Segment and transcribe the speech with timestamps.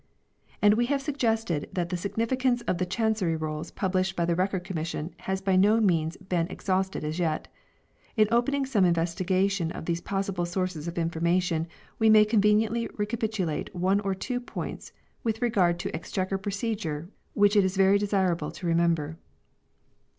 [0.63, 4.35] And we have suggested that the significance of the Chan cery Rolls published by the
[4.35, 7.47] Record Commission has by no means been exhausted as yet.
[8.17, 11.67] In opening some investigation of these possible sources of information
[11.99, 14.91] we may conveniently recapitulate one or two points
[15.23, 19.19] with regard to Exchequer procedure which it is very desirable to remember.